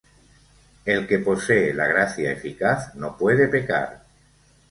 [0.93, 4.03] El que posee la gracia eficaz no puede pecar.